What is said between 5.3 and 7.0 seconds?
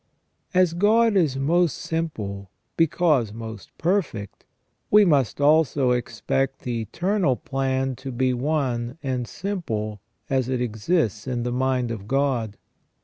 also expect the